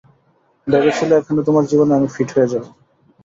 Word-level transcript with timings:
ভেবেছিলে 0.67 1.13
এখানে 1.17 1.41
তোমার 1.47 1.63
জীবনে 1.71 1.91
আমি 1.97 2.07
ফিট 2.15 2.29
হয়ে 2.35 2.51
যাবো। 2.53 2.69